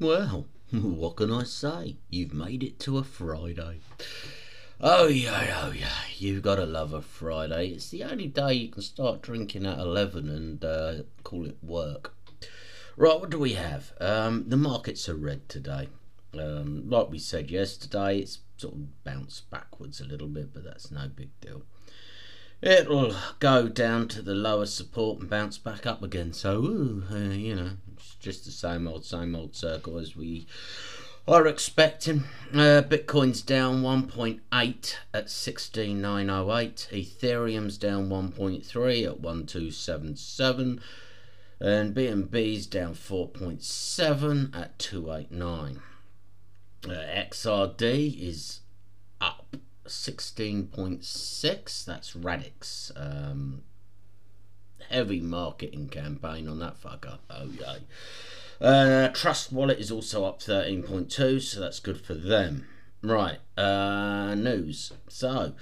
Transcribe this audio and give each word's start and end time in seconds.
Well, 0.00 0.46
what 0.70 1.16
can 1.16 1.32
I 1.32 1.42
say? 1.42 1.96
You've 2.08 2.32
made 2.32 2.62
it 2.62 2.78
to 2.80 2.98
a 2.98 3.02
Friday. 3.02 3.80
Oh 4.80 5.08
yeah, 5.08 5.62
oh 5.64 5.72
yeah, 5.72 5.88
you've 6.16 6.42
got 6.42 6.56
to 6.56 6.66
love 6.66 6.92
a 6.92 7.02
Friday. 7.02 7.70
It's 7.70 7.90
the 7.90 8.04
only 8.04 8.28
day 8.28 8.52
you 8.52 8.68
can 8.68 8.82
start 8.82 9.22
drinking 9.22 9.66
at 9.66 9.78
11 9.78 10.28
and 10.28 10.64
uh, 10.64 10.94
call 11.24 11.46
it 11.46 11.58
work. 11.62 12.14
Right, 12.96 13.18
what 13.18 13.30
do 13.30 13.40
we 13.40 13.54
have? 13.54 13.92
Um, 14.00 14.44
the 14.46 14.56
markets 14.56 15.08
are 15.08 15.16
red 15.16 15.48
today. 15.48 15.88
Um, 16.38 16.88
like 16.88 17.10
we 17.10 17.18
said 17.18 17.50
yesterday, 17.50 18.18
it's 18.18 18.38
sort 18.56 18.74
of 18.74 19.02
bounced 19.02 19.50
backwards 19.50 20.00
a 20.00 20.04
little 20.04 20.28
bit, 20.28 20.54
but 20.54 20.62
that's 20.62 20.92
no 20.92 21.08
big 21.08 21.30
deal. 21.40 21.62
It'll 22.60 23.14
go 23.38 23.68
down 23.68 24.08
to 24.08 24.22
the 24.22 24.34
lower 24.34 24.66
support 24.66 25.20
and 25.20 25.30
bounce 25.30 25.58
back 25.58 25.86
up 25.86 26.02
again. 26.02 26.32
So, 26.32 26.56
ooh, 26.56 27.04
uh, 27.10 27.16
you 27.16 27.54
know, 27.54 27.70
it's 27.92 28.16
just 28.16 28.44
the 28.44 28.50
same 28.50 28.88
old, 28.88 29.04
same 29.04 29.36
old 29.36 29.54
circle 29.54 29.96
as 29.96 30.16
we 30.16 30.46
are 31.28 31.46
expecting. 31.46 32.24
Uh, 32.52 32.82
Bitcoin's 32.82 33.42
down 33.42 33.82
1.8 33.82 34.94
at 35.14 35.30
16908. 35.30 36.88
Ethereum's 36.90 37.78
down 37.78 38.08
1.3 38.08 39.04
at 39.04 39.20
1277. 39.20 40.80
And 41.60 41.94
BNB's 41.94 42.66
down 42.66 42.94
4.7 42.94 44.56
at 44.56 44.78
289. 44.78 45.80
Uh, 46.84 46.88
XRD 46.88 48.20
is 48.20 48.60
16.6. 49.88 51.84
That's 51.84 52.16
Radix. 52.16 52.92
Um, 52.96 53.62
heavy 54.88 55.20
marketing 55.20 55.88
campaign 55.88 56.48
on 56.48 56.58
that 56.60 56.80
fucker. 56.80 57.18
Oh, 57.30 57.46
yay. 57.46 57.78
Uh, 58.60 59.08
Trust 59.08 59.52
Wallet 59.52 59.78
is 59.78 59.90
also 59.90 60.24
up 60.24 60.40
13.2, 60.40 61.40
so 61.40 61.60
that's 61.60 61.80
good 61.80 62.00
for 62.00 62.14
them. 62.14 62.66
Right, 63.02 63.38
uh, 63.56 64.34
news. 64.34 64.92
So, 65.08 65.52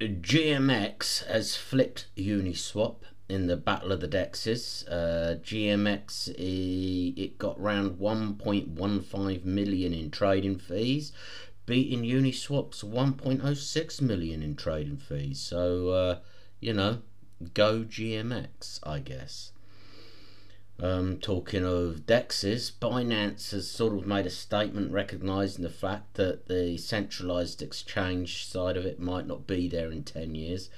GMX 0.00 1.26
has 1.26 1.54
flipped 1.54 2.06
Uniswap 2.16 2.96
in 3.28 3.46
the 3.46 3.56
Battle 3.56 3.92
of 3.92 4.00
the 4.00 4.08
Dexes. 4.08 4.84
Uh, 4.90 5.36
GMX 5.36 6.34
it 6.36 7.38
got 7.38 7.58
around 7.58 7.98
1.15 7.98 9.44
million 9.44 9.94
in 9.94 10.10
trading 10.10 10.58
fees, 10.58 11.12
beating 11.66 12.02
Uniswap's 12.02 12.82
1.06 12.82 14.00
million 14.00 14.42
in 14.42 14.56
trading 14.56 14.96
fees. 14.96 15.40
So 15.40 15.88
uh, 15.88 16.18
you 16.60 16.72
know, 16.72 16.98
go 17.52 17.80
GMX, 17.80 18.80
I 18.82 19.00
guess. 19.00 19.52
Um, 20.80 21.18
talking 21.18 21.64
of 21.64 22.04
dexes, 22.04 22.72
Binance 22.72 23.52
has 23.52 23.70
sort 23.70 23.94
of 23.94 24.06
made 24.06 24.26
a 24.26 24.30
statement 24.30 24.90
recognising 24.90 25.62
the 25.62 25.70
fact 25.70 26.14
that 26.14 26.48
the 26.48 26.76
centralised 26.78 27.62
exchange 27.62 28.46
side 28.46 28.76
of 28.76 28.84
it 28.84 28.98
might 28.98 29.26
not 29.26 29.46
be 29.46 29.68
there 29.68 29.92
in 29.92 30.02
10 30.02 30.34
years. 30.34 30.70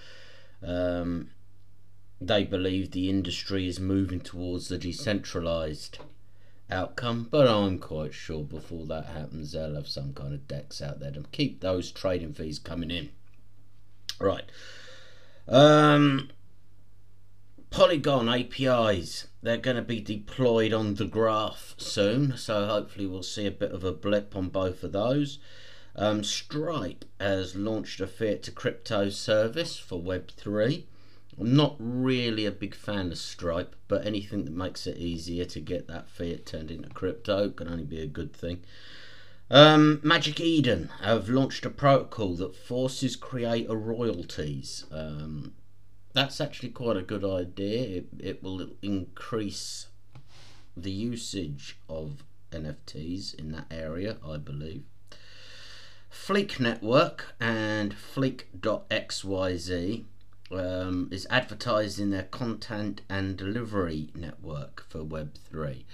Um, 0.62 1.30
they 2.20 2.44
believe 2.44 2.90
the 2.90 3.08
industry 3.08 3.66
is 3.68 3.80
moving 3.80 4.20
towards 4.20 4.68
the 4.68 4.78
decentralized 4.78 5.98
outcome, 6.70 7.28
but 7.30 7.46
I'm 7.46 7.78
quite 7.78 8.14
sure 8.14 8.42
before 8.42 8.86
that 8.86 9.06
happens, 9.06 9.52
they'll 9.52 9.74
have 9.74 9.88
some 9.88 10.12
kind 10.12 10.34
of 10.34 10.48
DEX 10.48 10.82
out 10.82 11.00
there 11.00 11.12
to 11.12 11.24
keep 11.32 11.60
those 11.60 11.90
trading 11.90 12.32
fees 12.32 12.58
coming 12.58 12.90
in. 12.90 13.10
Right. 14.20 14.44
Um, 15.48 16.30
Polygon 17.70 18.28
APIs, 18.28 19.26
they're 19.42 19.56
going 19.58 19.76
to 19.76 19.82
be 19.82 20.00
deployed 20.00 20.72
on 20.72 20.94
the 20.94 21.04
graph 21.04 21.74
soon, 21.76 22.36
so 22.36 22.66
hopefully 22.66 23.06
we'll 23.06 23.22
see 23.22 23.46
a 23.46 23.50
bit 23.50 23.72
of 23.72 23.84
a 23.84 23.92
blip 23.92 24.34
on 24.34 24.48
both 24.48 24.82
of 24.82 24.92
those. 24.92 25.38
Um, 25.94 26.24
Stripe 26.24 27.04
has 27.20 27.54
launched 27.54 28.00
a 28.00 28.06
fiat 28.06 28.42
to 28.44 28.50
crypto 28.50 29.08
service 29.08 29.78
for 29.78 30.00
Web3. 30.00 30.84
I'm 31.38 31.54
not 31.54 31.76
really 31.78 32.46
a 32.46 32.50
big 32.50 32.74
fan 32.74 33.12
of 33.12 33.18
Stripe, 33.18 33.76
but 33.88 34.06
anything 34.06 34.44
that 34.44 34.54
makes 34.54 34.86
it 34.86 34.96
easier 34.96 35.44
to 35.44 35.60
get 35.60 35.86
that 35.86 36.08
fiat 36.08 36.46
turned 36.46 36.70
into 36.70 36.88
crypto 36.88 37.50
can 37.50 37.68
only 37.68 37.84
be 37.84 38.00
a 38.00 38.06
good 38.06 38.32
thing. 38.32 38.62
Um, 39.50 40.00
Magic 40.02 40.40
Eden 40.40 40.88
have 41.02 41.28
launched 41.28 41.66
a 41.66 41.70
protocol 41.70 42.34
that 42.36 42.56
forces 42.56 43.16
creator 43.16 43.76
royalties. 43.76 44.86
Um, 44.90 45.52
that's 46.14 46.40
actually 46.40 46.70
quite 46.70 46.96
a 46.96 47.02
good 47.02 47.24
idea. 47.24 47.98
It, 47.98 48.06
it 48.18 48.42
will 48.42 48.68
increase 48.80 49.88
the 50.76 50.90
usage 50.90 51.78
of 51.88 52.24
NFTs 52.50 53.34
in 53.34 53.52
that 53.52 53.66
area, 53.70 54.16
I 54.26 54.38
believe. 54.38 54.84
Fleek 56.10 56.58
Network 56.58 57.34
and 57.38 57.94
Fleek.xyz 57.94 60.04
um, 60.52 61.08
is 61.10 61.26
advertising 61.30 62.10
their 62.10 62.24
content 62.24 63.00
and 63.08 63.36
delivery 63.36 64.10
network 64.14 64.84
for 64.88 65.00
Web3. 65.00 65.84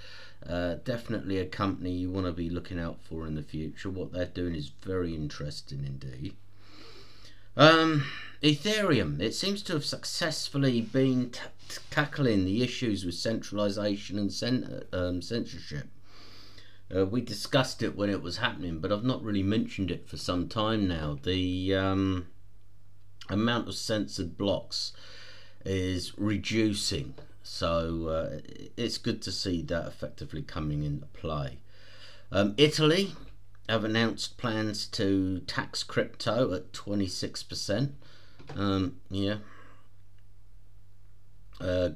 Uh, 0.47 0.75
definitely 0.83 1.37
a 1.37 1.45
company 1.45 1.91
you 1.91 2.11
want 2.11 2.25
to 2.25 2.33
be 2.33 2.49
looking 2.49 2.79
out 2.79 2.99
for 3.01 3.25
in 3.25 3.35
the 3.35 3.41
future. 3.41 3.89
What 3.89 4.11
they're 4.11 4.25
doing 4.25 4.55
is 4.55 4.71
very 4.81 5.15
interesting 5.15 5.83
indeed. 5.85 6.35
Um, 7.55 8.05
Ethereum, 8.41 9.21
it 9.21 9.33
seems 9.33 9.61
to 9.63 9.73
have 9.73 9.85
successfully 9.85 10.81
been 10.81 11.31
tackling 11.89 12.45
the 12.45 12.61
issues 12.61 13.05
with 13.05 13.15
centralization 13.15 14.19
and 14.19 14.33
cen- 14.33 14.83
um, 14.91 15.21
censorship. 15.21 15.87
Uh, 16.93 17.05
we 17.05 17.21
discussed 17.21 17.81
it 17.81 17.95
when 17.95 18.09
it 18.09 18.21
was 18.21 18.37
happening, 18.37 18.79
but 18.79 18.91
I've 18.91 19.03
not 19.03 19.23
really 19.23 19.43
mentioned 19.43 19.89
it 19.89 20.07
for 20.07 20.17
some 20.17 20.47
time 20.47 20.87
now. 20.87 21.17
The 21.23 21.73
um, 21.73 22.27
amount 23.29 23.67
of 23.67 23.75
censored 23.75 24.37
blocks 24.37 24.93
is 25.65 26.17
reducing. 26.17 27.13
So 27.43 28.07
uh, 28.07 28.39
it's 28.77 28.97
good 28.97 29.21
to 29.23 29.31
see 29.31 29.61
that 29.63 29.87
effectively 29.87 30.41
coming 30.41 30.83
into 30.83 31.05
play. 31.07 31.59
Um, 32.31 32.55
Italy 32.57 33.13
have 33.69 33.83
announced 33.83 34.37
plans 34.37 34.85
to 34.87 35.39
tax 35.41 35.83
crypto 35.83 36.53
at 36.53 36.73
26%. 36.73 37.91
Um, 38.55 38.97
yeah. 39.09 39.37
Uh, 41.61 41.89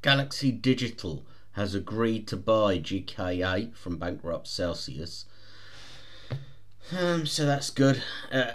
Galaxy 0.00 0.50
Digital 0.52 1.26
has 1.52 1.74
agreed 1.74 2.28
to 2.28 2.36
buy 2.36 2.78
GK8 2.78 3.76
from 3.76 3.98
bankrupt 3.98 4.46
Celsius. 4.46 5.26
Um, 6.96 7.26
so 7.26 7.44
that's 7.44 7.70
good. 7.70 8.02
Uh, 8.32 8.52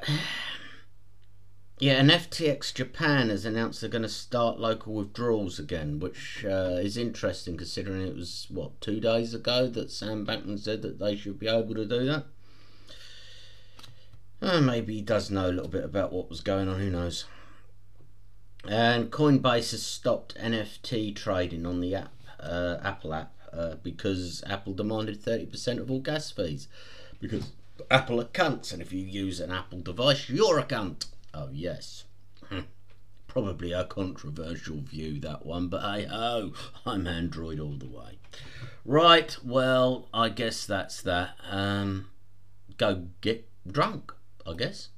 yeah, 1.84 1.96
and 1.96 2.10
FTX 2.10 2.74
Japan 2.74 3.28
has 3.28 3.44
announced 3.44 3.82
they're 3.82 3.90
going 3.90 4.04
to 4.04 4.08
start 4.08 4.58
local 4.58 4.94
withdrawals 4.94 5.60
again, 5.60 6.00
which 6.00 6.46
uh, 6.48 6.80
is 6.80 6.96
interesting 6.96 7.58
considering 7.58 8.08
it 8.08 8.16
was, 8.16 8.48
what, 8.50 8.80
two 8.80 9.02
days 9.02 9.34
ago 9.34 9.68
that 9.68 9.92
Sam 9.92 10.26
Bankman 10.26 10.58
said 10.60 10.82
that 10.84 10.98
they 10.98 11.18
should 11.18 11.38
be 11.40 11.50
able 11.50 11.76
to 11.76 11.84
do 11.84 12.06
that? 12.06 12.24
Uh, 14.42 14.62
maybe 14.62 14.94
he 14.94 15.02
does 15.02 15.30
know 15.30 15.48
a 15.48 15.52
little 15.52 15.68
bit 15.68 15.84
about 15.84 16.14
what 16.14 16.30
was 16.30 16.40
going 16.40 16.70
on, 16.70 16.80
who 16.80 16.90
knows. 16.90 17.26
And 18.66 19.12
Coinbase 19.12 19.72
has 19.72 19.84
stopped 19.84 20.38
NFT 20.38 21.14
trading 21.14 21.66
on 21.66 21.82
the 21.82 21.96
app, 21.96 22.14
uh, 22.40 22.78
Apple 22.82 23.14
app, 23.14 23.34
uh, 23.52 23.76
because 23.84 24.42
Apple 24.48 24.74
demanded 24.74 25.22
30% 25.22 25.80
of 25.80 25.92
all 25.92 26.00
gas 26.00 26.32
fees. 26.32 26.70
Because 27.20 27.52
Apple 27.92 28.22
are 28.22 28.26
cunts, 28.26 28.72
and 28.72 28.82
if 28.82 28.94
you 28.94 29.02
use 29.02 29.42
an 29.42 29.52
Apple 29.52 29.82
device, 29.82 30.30
you're 30.30 30.60
a 30.60 30.64
cunt. 30.64 31.08
Oh, 31.34 31.50
yes. 31.52 32.06
Probably 33.28 33.72
a 33.72 33.86
controversial 33.86 34.82
view, 34.82 35.20
that 35.22 35.46
one, 35.46 35.68
but 35.68 35.82
hey 35.82 36.06
ho, 36.06 36.54
I'm 36.86 37.08
Android 37.08 37.60
all 37.60 37.78
the 37.78 37.88
way. 37.88 38.20
Right, 38.86 39.36
well, 39.44 40.08
I 40.14 40.30
guess 40.30 40.68
that's 40.68 41.02
that. 41.02 41.32
Um, 41.50 42.10
go 42.78 43.08
get 43.22 43.50
drunk, 43.66 44.14
I 44.46 44.54
guess. 44.54 44.90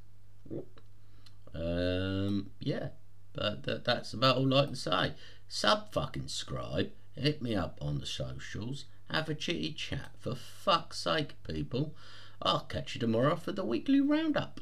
Um, 1.54 2.50
yeah, 2.60 2.90
but 3.32 3.64
that, 3.64 3.86
that's 3.86 4.14
about 4.14 4.36
all 4.38 4.54
I 4.54 4.66
can 4.66 4.76
say. 4.76 5.14
Sub 5.48 5.94
fucking 5.94 6.28
scribe, 6.28 6.92
hit 7.16 7.42
me 7.42 7.56
up 7.56 7.78
on 7.82 8.00
the 8.00 8.06
socials, 8.06 8.84
have 9.10 9.30
a 9.30 9.36
chitty 9.36 9.72
chat. 9.72 10.12
For 10.20 10.36
fuck's 10.36 11.00
sake, 11.00 11.36
people. 11.48 11.96
I'll 12.42 12.66
catch 12.66 12.96
you 12.96 13.00
tomorrow 13.00 13.38
for 13.38 13.54
the 13.54 13.64
weekly 13.64 14.02
roundup. 14.02 14.60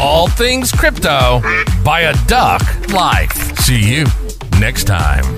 All 0.00 0.28
things 0.28 0.70
crypto 0.70 1.42
by 1.84 2.02
a 2.02 2.14
duck 2.28 2.62
life. 2.92 3.58
See 3.58 3.96
you 3.96 4.06
next 4.60 4.84
time. 4.84 5.37